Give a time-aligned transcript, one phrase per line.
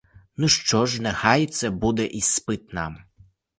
[0.37, 2.97] Ну що ж, нехай це буде іспит нам.